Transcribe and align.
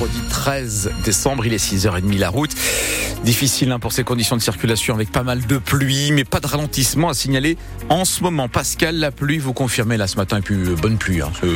mercredi 0.00 0.20
13 0.30 0.90
décembre. 1.04 1.44
Il 1.46 1.52
est 1.52 1.62
6h30 1.62 2.18
la 2.18 2.30
route. 2.30 2.52
Difficile 3.24 3.70
hein, 3.70 3.78
pour 3.78 3.92
ces 3.92 4.02
conditions 4.02 4.36
de 4.36 4.40
circulation 4.40 4.94
avec 4.94 5.12
pas 5.12 5.22
mal 5.22 5.46
de 5.46 5.58
pluie, 5.58 6.10
mais 6.12 6.24
pas 6.24 6.40
de 6.40 6.46
ralentissement 6.46 7.10
à 7.10 7.14
signaler 7.14 7.58
en 7.90 8.06
ce 8.06 8.22
moment. 8.22 8.48
Pascal, 8.48 8.96
la 8.96 9.10
pluie, 9.10 9.36
vous 9.38 9.52
confirmez 9.52 9.98
là 9.98 10.06
ce 10.06 10.16
matin, 10.16 10.38
et 10.38 10.40
puis 10.40 10.54
euh, 10.54 10.74
bonne 10.80 10.96
pluie. 10.96 11.20
Hein, 11.20 11.30
oui, 11.42 11.52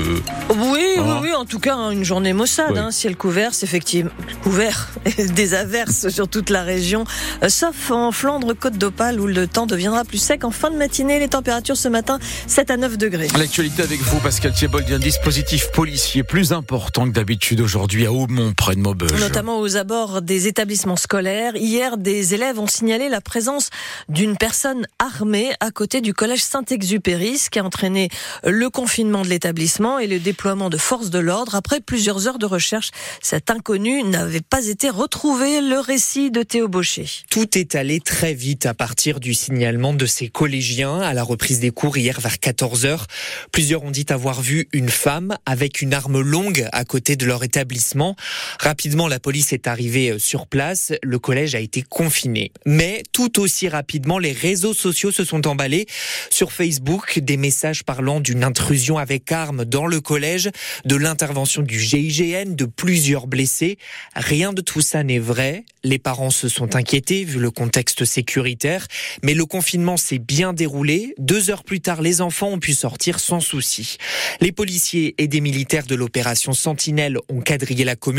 oui, 0.58 0.92
Hein 0.98 1.20
oui, 1.22 1.32
en 1.32 1.46
tout 1.46 1.58
cas, 1.58 1.74
une 1.90 2.04
journée 2.04 2.34
maussade, 2.34 2.72
Oui. 2.72 2.78
hein, 2.78 2.90
ciel 2.90 3.16
couvert, 3.16 3.54
c'est 3.54 3.64
effectivement 3.64 4.10
couvert, 4.42 4.90
des 5.34 5.54
averses 5.54 6.08
sur 6.10 6.28
toute 6.28 6.50
la 6.50 6.62
région, 6.62 7.04
euh, 7.42 7.48
sauf 7.48 7.90
en 7.90 8.12
Flandre, 8.12 8.52
Côte 8.52 8.76
d'Opale, 8.76 9.18
où 9.18 9.26
le 9.26 9.46
temps 9.46 9.66
deviendra 9.66 10.04
plus 10.04 10.18
sec 10.18 10.44
en 10.44 10.50
fin 10.50 10.70
de 10.70 10.76
matinée. 10.76 11.18
Les 11.18 11.28
températures 11.28 11.78
ce 11.78 11.88
matin, 11.88 12.18
7 12.46 12.70
à 12.70 12.76
9 12.76 12.98
degrés. 12.98 13.28
L'actualité 13.38 13.82
avec 13.82 14.00
vous, 14.02 14.18
Pascal 14.20 14.52
Thiebold, 14.52 14.90
un 14.92 14.98
dispositif 14.98 15.70
policier 15.72 16.22
plus 16.24 16.52
important 16.52 17.06
que 17.06 17.12
d'habitude 17.12 17.62
aujourd'hui 17.62 18.04
à 18.04 18.12
Aumont, 18.34 18.52
près 18.52 18.74
de 18.74 18.80
Maubeuge. 18.80 19.12
Notamment 19.20 19.60
aux 19.60 19.76
abords 19.76 20.20
des 20.20 20.48
établissements 20.48 20.96
scolaires. 20.96 21.54
Hier, 21.54 21.96
des 21.96 22.34
élèves 22.34 22.58
ont 22.58 22.66
signalé 22.66 23.08
la 23.08 23.20
présence 23.20 23.70
d'une 24.08 24.36
personne 24.36 24.86
armée 24.98 25.52
à 25.60 25.70
côté 25.70 26.00
du 26.00 26.14
collège 26.14 26.42
Saint-Exupéry, 26.42 27.38
ce 27.38 27.48
qui 27.48 27.60
a 27.60 27.64
entraîné 27.64 28.08
le 28.42 28.70
confinement 28.70 29.22
de 29.22 29.28
l'établissement 29.28 30.00
et 30.00 30.08
le 30.08 30.18
déploiement 30.18 30.68
de 30.68 30.76
forces 30.76 31.10
de 31.10 31.20
l'ordre. 31.20 31.54
Après 31.54 31.80
plusieurs 31.80 32.26
heures 32.26 32.38
de 32.38 32.46
recherche, 32.46 32.90
cet 33.22 33.50
inconnu 33.50 34.02
n'avait 34.02 34.40
pas 34.40 34.66
été 34.66 34.90
retrouvé. 34.90 35.60
Le 35.60 35.78
récit 35.78 36.32
de 36.32 36.42
Théo 36.42 36.66
Baucher. 36.66 37.06
Tout 37.30 37.56
est 37.56 37.76
allé 37.76 38.00
très 38.00 38.34
vite 38.34 38.66
à 38.66 38.74
partir 38.74 39.20
du 39.20 39.34
signalement 39.34 39.94
de 39.94 40.06
ces 40.06 40.28
collégiens 40.28 41.00
à 41.00 41.14
la 41.14 41.22
reprise 41.22 41.60
des 41.60 41.70
cours 41.70 41.96
hier 41.96 42.20
vers 42.20 42.36
14h. 42.36 43.04
Plusieurs 43.52 43.84
ont 43.84 43.92
dit 43.92 44.06
avoir 44.08 44.40
vu 44.40 44.68
une 44.72 44.88
femme 44.88 45.36
avec 45.46 45.82
une 45.82 45.94
arme 45.94 46.20
longue 46.20 46.68
à 46.72 46.84
côté 46.84 47.14
de 47.14 47.26
leur 47.26 47.44
établissement. 47.44 48.16
Rapidement, 48.60 49.08
la 49.08 49.20
police 49.20 49.52
est 49.52 49.66
arrivée 49.66 50.10
euh, 50.10 50.18
sur 50.18 50.46
place. 50.46 50.92
Le 51.02 51.18
collège 51.18 51.54
a 51.54 51.60
été 51.60 51.82
confiné. 51.82 52.52
Mais 52.66 53.02
tout 53.12 53.40
aussi 53.40 53.68
rapidement, 53.68 54.18
les 54.18 54.32
réseaux 54.32 54.74
sociaux 54.74 55.12
se 55.12 55.24
sont 55.24 55.46
emballés. 55.46 55.86
Sur 56.30 56.52
Facebook, 56.52 57.18
des 57.18 57.36
messages 57.36 57.84
parlant 57.84 58.20
d'une 58.20 58.44
intrusion 58.44 58.98
avec 58.98 59.30
arme 59.32 59.64
dans 59.64 59.86
le 59.86 60.00
collège, 60.00 60.50
de 60.84 60.96
l'intervention 60.96 61.62
du 61.62 61.78
GIGN, 61.78 62.54
de 62.54 62.64
plusieurs 62.64 63.26
blessés. 63.26 63.78
Rien 64.14 64.52
de 64.52 64.60
tout 64.60 64.80
ça 64.80 65.02
n'est 65.02 65.18
vrai. 65.18 65.64
Les 65.82 65.98
parents 65.98 66.30
se 66.30 66.48
sont 66.48 66.76
inquiétés 66.76 67.24
vu 67.24 67.38
le 67.38 67.50
contexte 67.50 68.04
sécuritaire, 68.04 68.86
mais 69.22 69.34
le 69.34 69.44
confinement 69.44 69.96
s'est 69.96 70.18
bien 70.18 70.52
déroulé. 70.52 71.14
Deux 71.18 71.50
heures 71.50 71.64
plus 71.64 71.80
tard, 71.80 72.00
les 72.00 72.20
enfants 72.20 72.48
ont 72.48 72.58
pu 72.58 72.72
sortir 72.72 73.20
sans 73.20 73.40
souci. 73.40 73.98
Les 74.40 74.52
policiers 74.52 75.14
et 75.18 75.28
des 75.28 75.40
militaires 75.40 75.86
de 75.86 75.94
l'opération 75.94 76.52
Sentinelle 76.52 77.18
ont 77.28 77.40
quadrillé 77.40 77.84
la 77.84 77.96
commune. 77.96 78.13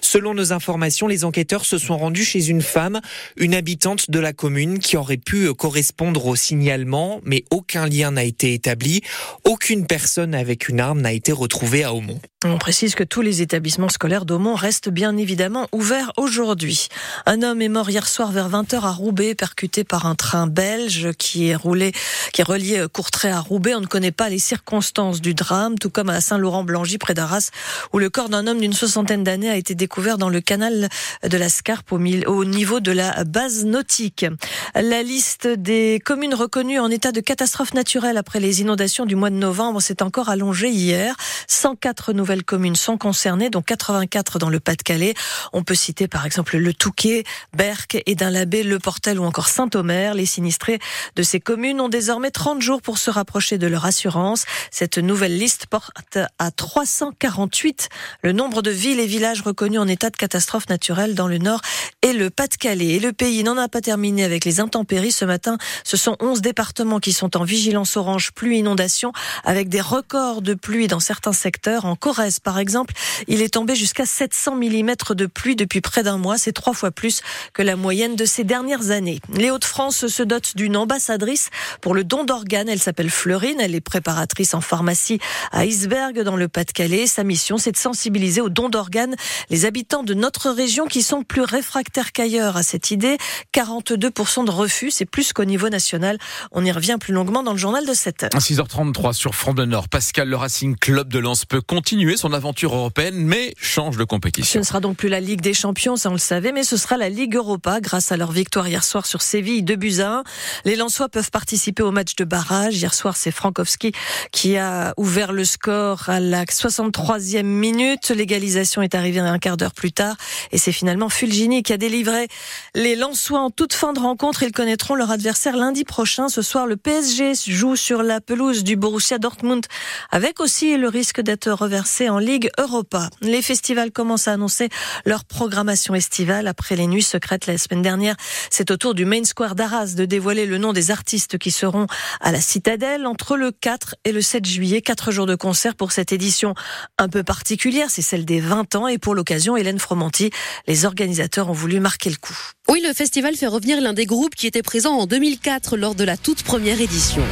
Selon 0.00 0.34
nos 0.34 0.52
informations, 0.52 1.06
les 1.06 1.24
enquêteurs 1.24 1.64
se 1.64 1.78
sont 1.78 1.96
rendus 1.96 2.24
chez 2.24 2.48
une 2.48 2.62
femme, 2.62 3.00
une 3.36 3.54
habitante 3.54 4.10
de 4.10 4.18
la 4.18 4.32
commune, 4.32 4.78
qui 4.78 4.96
aurait 4.96 5.16
pu 5.16 5.52
correspondre 5.54 6.26
au 6.26 6.36
signalement, 6.36 7.20
mais 7.24 7.44
aucun 7.50 7.86
lien 7.86 8.12
n'a 8.12 8.24
été 8.24 8.54
établi. 8.54 9.02
Aucune 9.44 9.86
personne 9.86 10.34
avec 10.34 10.68
une 10.68 10.80
arme 10.80 11.00
n'a 11.00 11.12
été 11.12 11.32
retrouvée 11.32 11.84
à 11.84 11.94
Aumont. 11.94 12.20
On 12.44 12.58
précise 12.58 12.96
que 12.96 13.04
tous 13.04 13.22
les 13.22 13.40
établissements 13.40 13.88
scolaires 13.88 14.24
d'Aumont 14.24 14.56
restent 14.56 14.88
bien 14.88 15.16
évidemment 15.16 15.68
ouverts 15.70 16.12
aujourd'hui. 16.16 16.88
Un 17.24 17.42
homme 17.42 17.62
est 17.62 17.68
mort 17.68 17.88
hier 17.88 18.08
soir 18.08 18.32
vers 18.32 18.50
20h 18.50 18.80
à 18.82 18.90
Roubaix, 18.90 19.36
percuté 19.36 19.84
par 19.84 20.06
un 20.06 20.16
train 20.16 20.48
belge 20.48 21.12
qui 21.18 21.48
est 21.48 21.54
roulé, 21.54 21.92
qui 22.32 22.40
est 22.40 22.44
relié 22.44 22.86
Courtrai 22.92 23.30
à 23.30 23.40
Roubaix. 23.40 23.76
On 23.76 23.80
ne 23.80 23.86
connaît 23.86 24.10
pas 24.10 24.28
les 24.28 24.40
circonstances 24.40 25.20
du 25.20 25.34
drame, 25.34 25.78
tout 25.78 25.90
comme 25.90 26.10
à 26.10 26.20
Saint-Laurent-Blangy, 26.20 26.98
près 26.98 27.14
d'Arras, 27.14 27.50
où 27.92 28.00
le 28.00 28.10
corps 28.10 28.28
d'un 28.28 28.48
homme 28.48 28.60
d'une 28.60 28.72
soixantaine 28.72 29.22
d'années 29.22 29.31
a 29.32 29.56
été 29.56 29.74
découvert 29.74 30.18
dans 30.18 30.28
le 30.28 30.40
canal 30.40 30.88
de 31.22 31.36
la 31.36 31.48
Scarpe 31.48 31.92
au, 31.92 32.44
niveau 32.44 32.80
de 32.80 32.92
la 32.92 33.24
base 33.24 33.64
nautique. 33.64 34.26
La 34.74 35.02
liste 35.02 35.46
des 35.46 36.00
communes 36.04 36.34
reconnues 36.34 36.78
en 36.78 36.90
état 36.90 37.12
de 37.12 37.20
catastrophe 37.20 37.72
naturelle 37.72 38.18
après 38.18 38.40
les 38.40 38.60
inondations 38.60 39.06
du 39.06 39.16
mois 39.16 39.30
de 39.30 39.36
novembre 39.36 39.80
s'est 39.80 40.02
encore 40.02 40.28
allongée 40.28 40.68
hier. 40.68 41.16
104 41.48 42.12
nouvelles 42.12 42.44
communes 42.44 42.76
sont 42.76 42.98
concernées, 42.98 43.48
dont 43.48 43.62
84 43.62 44.38
dans 44.38 44.50
le 44.50 44.60
Pas-de-Calais. 44.60 45.14
On 45.52 45.62
peut 45.62 45.74
citer 45.74 46.08
par 46.08 46.26
exemple 46.26 46.58
le 46.58 46.74
Touquet, 46.74 47.24
Berck, 47.56 48.02
Edin-l'Abbé, 48.06 48.62
Le 48.62 48.78
Portel 48.78 49.18
ou 49.18 49.24
encore 49.24 49.48
Saint-Omer. 49.48 50.14
Les 50.14 50.26
sinistrés 50.26 50.78
de 51.16 51.22
ces 51.22 51.40
communes 51.40 51.80
ont 51.80 51.88
désormais 51.88 52.30
30 52.30 52.60
jours 52.60 52.82
pour 52.82 52.98
se 52.98 53.10
rapprocher 53.10 53.56
de 53.56 53.66
leur 53.66 53.86
assurance. 53.86 54.44
Cette 54.70 54.98
nouvelle 54.98 55.38
liste 55.38 55.66
porte 55.66 56.18
à 56.38 56.50
348 56.50 57.88
le 58.22 58.32
nombre 58.32 58.62
de 58.62 58.70
villes 58.70 59.00
et 59.00 59.06
reconnus 59.30 59.80
en 59.80 59.86
état 59.86 60.10
de 60.10 60.16
catastrophe 60.16 60.68
naturelle 60.68 61.14
dans 61.14 61.28
le 61.28 61.38
Nord 61.38 61.60
et 62.02 62.12
le 62.12 62.30
Pas-de-Calais. 62.30 62.94
Et 62.94 63.00
le 63.00 63.12
pays 63.12 63.44
n'en 63.44 63.56
a 63.56 63.68
pas 63.68 63.80
terminé 63.80 64.24
avec 64.24 64.44
les 64.44 64.60
intempéries. 64.60 65.12
Ce 65.12 65.24
matin, 65.24 65.58
ce 65.84 65.96
sont 65.96 66.16
11 66.20 66.42
départements 66.42 66.98
qui 66.98 67.12
sont 67.12 67.36
en 67.36 67.44
vigilance 67.44 67.96
orange 67.96 68.32
pluie 68.32 68.58
inondation 68.58 69.12
avec 69.44 69.68
des 69.68 69.80
records 69.80 70.42
de 70.42 70.54
pluie 70.54 70.88
dans 70.88 71.00
certains 71.00 71.32
secteurs. 71.32 71.84
En 71.84 71.96
Corrèze, 71.96 72.40
par 72.40 72.58
exemple, 72.58 72.94
il 73.28 73.42
est 73.42 73.54
tombé 73.54 73.74
jusqu'à 73.76 74.06
700 74.06 74.56
mm 74.56 74.94
de 75.10 75.26
pluie 75.26 75.56
depuis 75.56 75.80
près 75.80 76.02
d'un 76.02 76.18
mois. 76.18 76.38
C'est 76.38 76.52
trois 76.52 76.74
fois 76.74 76.90
plus 76.90 77.22
que 77.52 77.62
la 77.62 77.76
moyenne 77.76 78.16
de 78.16 78.24
ces 78.24 78.44
dernières 78.44 78.90
années. 78.90 79.20
Les 79.34 79.50
Hauts-de-France 79.50 80.08
se 80.08 80.22
dotent 80.22 80.56
d'une 80.56 80.76
ambassadrice 80.76 81.50
pour 81.80 81.94
le 81.94 82.04
don 82.04 82.24
d'organes. 82.24 82.68
Elle 82.68 82.80
s'appelle 82.80 83.10
Fleurine. 83.10 83.60
Elle 83.60 83.74
est 83.74 83.80
préparatrice 83.80 84.54
en 84.54 84.60
pharmacie 84.60 85.20
à 85.52 85.64
Isberg 85.64 86.20
dans 86.22 86.36
le 86.36 86.48
Pas-de-Calais. 86.48 87.06
Sa 87.06 87.24
mission, 87.24 87.58
c'est 87.58 87.72
de 87.72 87.76
sensibiliser 87.76 88.40
au 88.40 88.48
don 88.48 88.68
d'organes 88.68 89.01
les 89.50 89.64
habitants 89.64 90.02
de 90.02 90.14
notre 90.14 90.50
région 90.50 90.86
qui 90.86 91.02
sont 91.02 91.22
plus 91.22 91.42
réfractaires 91.42 92.12
qu'ailleurs 92.12 92.56
à 92.56 92.62
cette 92.62 92.90
idée. 92.90 93.16
42% 93.54 94.44
de 94.44 94.50
refus, 94.50 94.90
c'est 94.90 95.04
plus 95.04 95.32
qu'au 95.32 95.44
niveau 95.44 95.68
national. 95.68 96.18
On 96.50 96.64
y 96.64 96.72
revient 96.72 96.96
plus 97.00 97.12
longuement 97.12 97.42
dans 97.42 97.52
le 97.52 97.58
journal 97.58 97.86
de 97.86 97.94
7 97.94 98.24
heures. 98.24 98.30
À 98.34 98.38
6h33 98.38 99.12
sur 99.12 99.34
Front 99.34 99.54
de 99.54 99.64
Nord, 99.64 99.88
Pascal, 99.88 100.28
le 100.28 100.36
Racing 100.36 100.76
Club 100.76 101.08
de 101.08 101.18
Lens 101.18 101.44
peut 101.44 101.60
continuer 101.60 102.16
son 102.16 102.32
aventure 102.32 102.74
européenne, 102.74 103.16
mais 103.16 103.54
change 103.56 103.96
de 103.96 104.02
Ce 104.02 104.06
compétition. 104.06 104.60
ne 104.60 104.64
sera 104.64 104.80
donc 104.80 104.96
plus 104.96 105.08
la 105.08 105.20
Ligue 105.20 105.40
des 105.40 105.54
Champions, 105.54 105.96
ça 105.96 106.08
on 106.10 106.12
le 106.12 106.18
savait, 106.18 106.52
mais 106.52 106.64
ce 106.64 106.76
sera 106.76 106.96
la 106.96 107.08
Ligue 107.08 107.36
Europa 107.36 107.80
grâce 107.80 108.12
à 108.12 108.16
leur 108.16 108.32
victoire 108.32 108.68
hier 108.68 108.84
soir 108.84 109.06
sur 109.06 109.22
Séville, 109.22 109.62
2 109.62 109.76
buts 109.76 110.00
à 110.00 110.18
1. 110.18 110.24
Les 110.64 110.76
Lensois 110.76 111.08
peuvent 111.08 111.30
participer 111.30 111.82
au 111.82 111.90
match 111.90 112.16
de 112.16 112.24
barrage. 112.24 112.76
Hier 112.76 112.94
soir, 112.94 113.16
c'est 113.16 113.30
Frankowski 113.30 113.92
qui 114.32 114.56
a 114.56 114.94
ouvert 114.96 115.32
le 115.32 115.44
score 115.44 116.08
à 116.08 116.20
la 116.20 116.44
63e 116.44 117.42
minute. 117.42 118.10
L'égalisation 118.10 118.82
est 118.82 118.91
arrivée 118.96 119.20
un 119.20 119.38
quart 119.38 119.56
d'heure 119.56 119.74
plus 119.74 119.92
tard 119.92 120.16
et 120.50 120.58
c'est 120.58 120.72
finalement 120.72 121.08
Fulgini 121.08 121.62
qui 121.62 121.72
a 121.72 121.76
délivré 121.76 122.28
les 122.74 122.96
Lensois 122.96 123.40
en 123.40 123.50
toute 123.50 123.72
fin 123.72 123.92
de 123.92 123.98
rencontre. 123.98 124.42
Ils 124.42 124.52
connaîtront 124.52 124.94
leur 124.94 125.10
adversaire 125.10 125.56
lundi 125.56 125.84
prochain. 125.84 126.28
Ce 126.28 126.42
soir, 126.42 126.66
le 126.66 126.76
PSG 126.76 127.32
joue 127.46 127.76
sur 127.76 128.02
la 128.02 128.20
pelouse 128.20 128.64
du 128.64 128.76
Borussia 128.76 129.18
Dortmund 129.18 129.66
avec 130.10 130.40
aussi 130.40 130.76
le 130.76 130.88
risque 130.88 131.20
d'être 131.20 131.50
reversé 131.50 132.08
en 132.08 132.18
Ligue 132.18 132.50
Europa. 132.58 133.10
Les 133.20 133.42
festivals 133.42 133.92
commencent 133.92 134.28
à 134.28 134.32
annoncer 134.32 134.68
leur 135.04 135.24
programmation 135.24 135.94
estivale 135.94 136.46
après 136.46 136.76
les 136.76 136.86
nuits 136.86 137.02
secrètes 137.02 137.46
la 137.46 137.58
semaine 137.58 137.82
dernière. 137.82 138.16
C'est 138.50 138.70
au 138.70 138.76
tour 138.76 138.94
du 138.94 139.04
Main 139.04 139.24
Square 139.24 139.54
d'Arras 139.54 139.94
de 139.94 140.04
dévoiler 140.04 140.46
le 140.46 140.58
nom 140.58 140.72
des 140.72 140.90
artistes 140.90 141.38
qui 141.38 141.50
seront 141.50 141.86
à 142.20 142.32
la 142.32 142.40
Citadelle 142.40 143.06
entre 143.06 143.36
le 143.36 143.50
4 143.50 143.96
et 144.04 144.12
le 144.12 144.22
7 144.22 144.44
juillet. 144.44 144.82
Quatre 144.82 145.10
jours 145.10 145.26
de 145.26 145.34
concert 145.34 145.74
pour 145.74 145.92
cette 145.92 146.12
édition 146.12 146.54
un 146.98 147.08
peu 147.08 147.22
particulière. 147.22 147.90
C'est 147.90 148.02
celle 148.02 148.24
des 148.24 148.40
20 148.40 148.74
ans 148.74 148.81
et 148.88 148.98
pour 148.98 149.14
l'occasion, 149.14 149.56
Hélène 149.56 149.78
Fromanti, 149.78 150.30
les 150.66 150.84
organisateurs 150.84 151.50
ont 151.50 151.54
voulu 151.54 151.80
marquer 151.80 152.10
le 152.10 152.16
coup. 152.16 152.36
Oui, 152.68 152.82
le 152.86 152.92
festival 152.92 153.34
fait 153.34 153.46
revenir 153.46 153.80
l'un 153.80 153.92
des 153.92 154.06
groupes 154.06 154.34
qui 154.34 154.46
était 154.46 154.62
présent 154.62 154.92
en 154.92 155.06
2004 155.06 155.76
lors 155.76 155.94
de 155.94 156.04
la 156.04 156.16
toute 156.16 156.42
première 156.42 156.80
édition. 156.80 157.22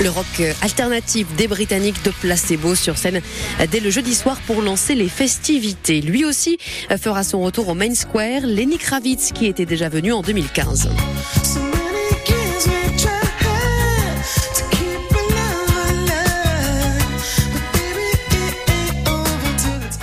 Le 0.00 0.10
rock 0.10 0.42
alternatif 0.62 1.26
des 1.34 1.48
Britanniques 1.48 2.04
de 2.04 2.12
Placebo 2.12 2.76
sur 2.76 2.96
scène 2.96 3.20
dès 3.72 3.80
le 3.80 3.90
jeudi 3.90 4.14
soir 4.14 4.38
pour 4.46 4.62
lancer 4.62 4.94
les 4.94 5.08
festivités. 5.08 6.00
Lui 6.00 6.24
aussi 6.24 6.58
fera 7.02 7.24
son 7.24 7.40
retour 7.40 7.68
au 7.68 7.74
Main 7.74 7.94
Square. 7.94 8.42
Lenny 8.44 8.78
Kravitz 8.78 9.32
qui 9.32 9.46
était 9.46 9.66
déjà 9.66 9.88
venu 9.88 10.12
en 10.12 10.22
2015. 10.22 10.90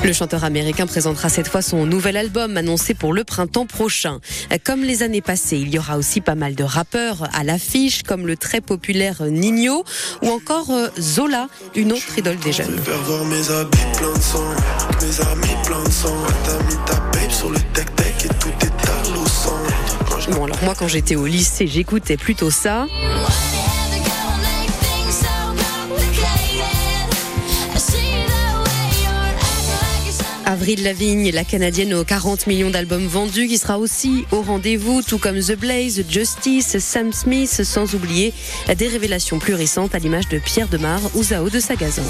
Le 0.06 0.14
chanteur 0.14 0.44
américain 0.44 0.86
présentera 0.86 1.30
cette 1.30 1.48
fois 1.48 1.64
son 1.64 1.88
nouvel 1.88 2.16
album 2.16 2.58
annoncé 2.58 2.94
pour 2.94 3.12
le 3.12 3.24
printemps 3.24 3.66
prochain. 3.66 4.20
Comme 4.64 4.84
les 4.84 5.02
années 5.02 5.22
passées, 5.22 5.58
il 5.58 5.70
y 5.70 5.80
aura 5.80 5.98
aussi 5.98 6.22
pas 6.22 6.36
mal 6.36 6.54
de 6.54 6.64
rappeurs 6.64 7.28
à 7.34 7.44
l'affiche, 7.44 8.04
comme 8.04 8.28
le 8.28 8.38
très 8.38 8.62
populaire 8.62 9.24
Nino 9.24 9.84
ou 10.22 10.30
encore 10.30 10.70
euh, 10.70 10.90
Zola, 11.00 11.48
une 11.74 11.92
autre 11.92 12.20
idole 12.20 12.38
des 12.38 12.52
jeunes. 12.52 12.80
Bon 20.30 20.44
alors 20.44 20.64
moi 20.64 20.76
quand 20.78 20.88
j'étais 20.88 21.16
au 21.16 21.26
lycée, 21.26 21.66
j'écoutais 21.66 22.18
plutôt 22.18 22.52
ça. 22.52 22.86
Avril 30.48 30.84
Lavigne, 30.84 31.32
la 31.32 31.44
canadienne 31.44 31.94
aux 31.96 32.04
40 32.04 32.46
millions 32.46 32.70
d'albums 32.70 33.08
vendus, 33.08 33.48
qui 33.48 33.58
sera 33.58 33.80
aussi 33.80 34.26
au 34.32 34.44
rendez-vous, 34.44 35.02
tout 35.02 35.18
comme 35.18 35.40
The 35.40 35.58
Blaze, 35.58 36.04
Justice, 36.08 36.78
Sam 36.78 37.12
Smith, 37.12 37.64
sans 37.64 37.96
oublier 37.96 38.32
des 38.78 38.88
révélations 38.88 39.40
plus 39.40 39.56
récentes 39.56 39.96
à 39.96 40.00
l'image 40.00 40.30
de 40.30 40.38
Pierre 40.38 40.68
Demar 40.68 41.02
ou 41.16 41.24
Zao 41.24 41.50
de 41.50 41.60
Sagazan. 41.60 42.04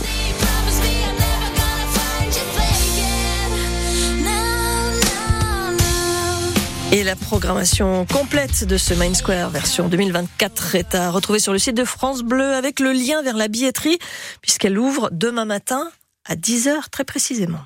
Et 6.92 7.04
la 7.04 7.16
programmation 7.16 8.06
complète 8.06 8.64
de 8.64 8.78
ce 8.78 8.94
Main 8.94 9.14
Square 9.14 9.50
version 9.50 9.90
2024 9.90 10.76
est 10.76 10.96
à 10.96 11.10
retrouver 11.10 11.40
sur 11.40 11.52
le 11.52 11.60
site 11.60 11.76
de 11.76 11.84
France 11.84 12.22
Bleu 12.22 12.54
avec 12.54 12.80
le 12.80 12.94
lien 12.94 13.22
vers 13.22 13.36
la 13.36 13.48
billetterie 13.50 13.98
puisqu'elle 14.42 14.78
ouvre 14.78 15.10
demain 15.12 15.46
matin 15.46 15.90
à 16.26 16.36
10h 16.36 16.90
très 16.92 17.04
précisément. 17.04 17.66